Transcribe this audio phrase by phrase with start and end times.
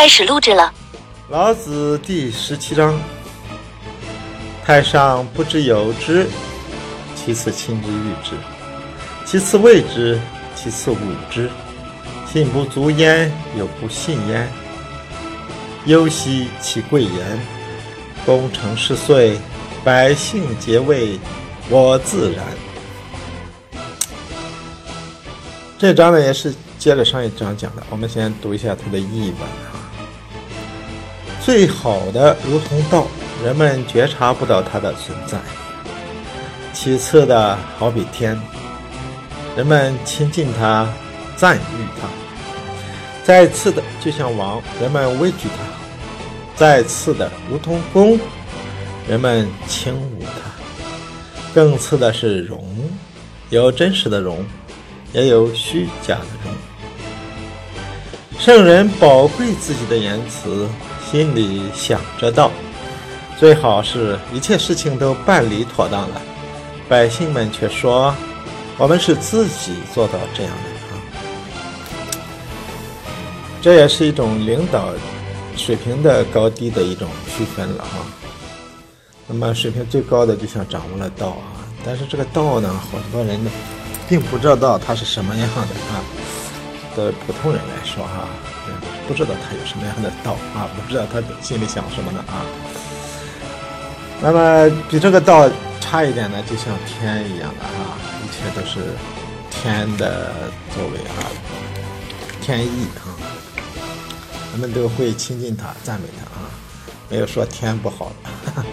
[0.00, 0.72] 开始录制了。
[1.28, 2.98] 老子第十七章：
[4.64, 6.26] 太上不知有之，
[7.14, 8.32] 其次亲之誉之，
[9.26, 10.18] 其次畏之，
[10.56, 10.96] 其次侮
[11.30, 11.50] 之。
[12.26, 14.50] 信不足焉，有不信焉。
[15.84, 17.38] 忧兮其贵言，
[18.24, 19.36] 功成事遂，
[19.84, 21.20] 百姓皆谓
[21.68, 22.46] 我自然。
[25.78, 29.76] 这章呢也是接着上一章讲的，我们先读一下它的译文啊。
[31.42, 33.06] 最好的如同道，
[33.44, 35.38] 人们觉察不到它的存在；
[36.72, 38.40] 其次的好比天，
[39.56, 40.88] 人们亲近它，
[41.36, 42.06] 赞誉它；
[43.24, 45.64] 再次的就像王，人们畏惧它；
[46.56, 48.18] 再次的如同弓，
[49.08, 50.50] 人们轻侮它；
[51.54, 52.64] 更次的是荣，
[53.48, 54.44] 有真实的荣。
[55.12, 56.54] 也有虚假的容。
[58.38, 60.68] 圣人宝贵自己的言辞，
[61.10, 62.52] 心里想着道，
[63.36, 66.22] 最好是一切事情都办理妥当了。
[66.88, 68.14] 百姓们却说，
[68.78, 70.92] 我们是自己做到这样的啊。
[73.60, 74.90] 这也是一种领导
[75.56, 78.06] 水平的高低的一种区分了哈。
[79.26, 83.50] 那么水平最高的就像掌握了道啊，但是这个道呢，好多人呢。
[84.08, 86.02] 并不知道它是什么样的啊，
[86.96, 88.28] 对普通人来说哈，
[89.10, 92.46] 不知道他有什么样的道啊，不知道他心里想什么呢啊。
[94.22, 98.78] 那么比这个道差一点呢，就像天一样的啊，一切都是
[99.50, 100.30] 天的
[100.72, 101.26] 作为啊，
[102.40, 103.10] 天意啊，
[104.52, 106.46] 人们都会亲近他，赞美他啊，
[107.08, 108.30] 没有说天不好的。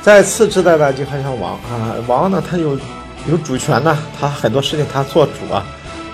[0.00, 2.78] 再次之的呢，就好像王啊，王呢，他有
[3.28, 5.64] 有主权呢，他很多事情他做主啊，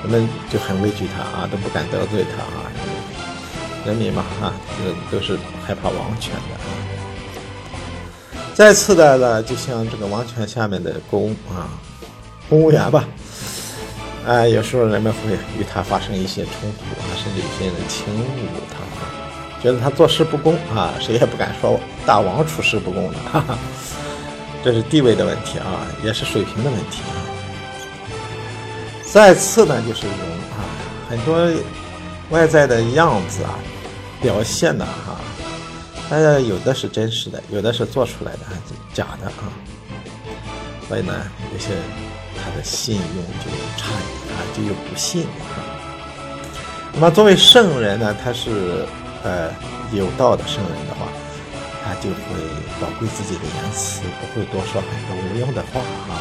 [0.03, 2.71] 我们就很畏惧他啊，都不敢得罪他啊。
[3.87, 6.67] 人民嘛，哈，这都是害怕王权的啊。
[8.53, 11.71] 再次的呢，就像这个王权下面的公啊，
[12.49, 13.05] 公务员吧，
[14.27, 19.07] 啊，有时候人们会与他发生一些冲突啊，甚至有些人轻侮他啊。
[19.63, 23.59] 觉得他做事不公啊，谁也不敢说大王处事不公的，哈哈，
[24.67, 27.15] 这是地位的问题啊，也是水平的问题啊。
[29.05, 30.19] 再次呢，就是容
[30.59, 30.67] 啊，
[31.09, 31.49] 很多
[32.31, 33.55] 外在的样子啊，
[34.21, 35.21] 表现的哈，
[36.11, 38.41] 大家有的是真实的，有的是做出来的，
[38.93, 39.47] 假的啊。
[40.89, 41.13] 所以呢，
[41.53, 41.69] 有些
[42.35, 45.63] 他的信用就差一点啊，就有不信啊。
[46.93, 48.85] 那么作为圣人呢，他是。
[49.25, 49.51] 呃，
[49.93, 50.95] 有道的圣人的，
[51.87, 52.17] 他就会
[52.81, 55.81] 宝贵自己的言辞，不会多说很多无用的话
[56.13, 56.19] 啊。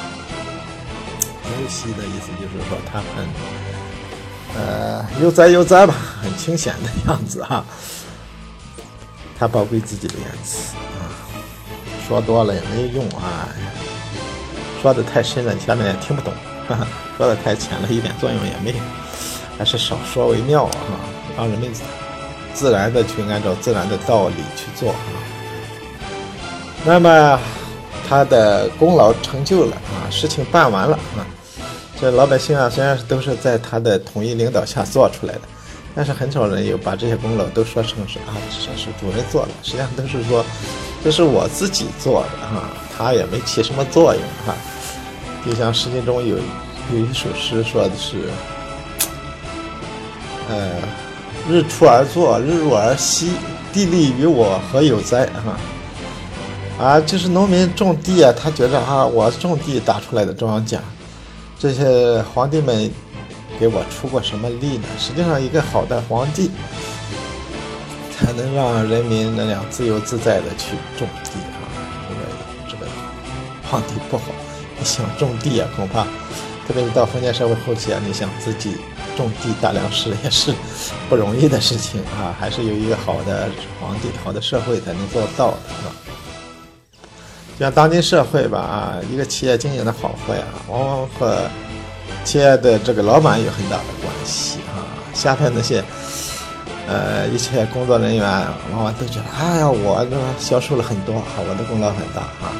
[1.59, 3.25] 游戏的意思就是说，他很
[4.61, 7.65] 呃悠哉悠哉吧，很清闲的样子哈。
[9.39, 11.09] 他宝贵自己的言辞啊，
[12.07, 13.49] 说多了也没用啊，
[14.83, 16.31] 说的太深了，下面也听不懂；
[17.17, 18.77] 说的太浅了，一点作用也没有，
[19.57, 20.71] 还是少说为妙啊，
[21.35, 21.71] 让人们。
[22.53, 24.97] 自然的去按照自然的道理去做啊，
[26.85, 27.39] 那么
[28.07, 31.25] 他的功劳成就了啊，事情办完了啊，
[31.99, 35.41] 这老百姓啊，虽然都是在他的统一领导下做出来的，
[35.95, 40.45] 但是很少人有把这些功劳都说成是啊，这是主人做的，实际上都是说
[41.03, 44.53] 这是我自己做的哈，他也没起什么作用哈。
[45.43, 46.37] 就像诗经中有
[46.93, 48.17] 有一首诗说的是，
[50.49, 50.71] 呃。
[51.47, 53.33] 日出而作，日入而息，
[53.71, 55.27] 地利与我何有哉？
[55.45, 55.55] 哈，
[56.79, 60.77] 啊就是农民种地啊，他觉着啊，我种地打出来的庄稼，
[61.57, 62.91] 这些皇帝们
[63.59, 64.83] 给我出过什么力呢？
[64.99, 66.51] 实际上，一个好的皇帝
[68.17, 71.63] 才能让人民那样自由自在的去种地啊。
[72.09, 72.91] 这个这个
[73.69, 74.25] 皇帝不好，
[74.77, 76.03] 你想种地啊，恐怕
[76.67, 78.75] 特别是到封建社会后期啊，你想自己。
[79.15, 80.53] 种地打粮食也是
[81.07, 83.47] 不容易的事情啊，还是有一个好的
[83.79, 85.95] 皇帝、好的社会才能做到的，是吧？
[87.59, 91.37] 像当今社会吧，啊，一个企业经营的好坏啊，往往和
[92.23, 94.83] 企业的这个老板有很大的关系啊。
[95.13, 95.81] 下面那些
[96.87, 98.23] 呃一些工作人员，
[98.73, 102.51] 往往都觉得，哎呀，我这销售了很多，哈，我的功劳很大啊。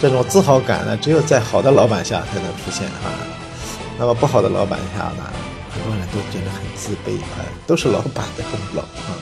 [0.00, 3.14] 这种自豪感呢，只有在好的老板下才能出现啊。
[3.96, 5.22] 那么不好的老板下呢？
[5.72, 9.14] 很多人都觉得很自卑啊，都是老板的功劳啊。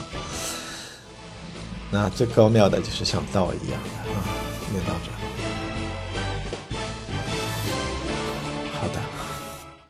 [1.91, 4.17] 那最高妙的就是像道一样的啊，
[4.69, 5.11] 你也到这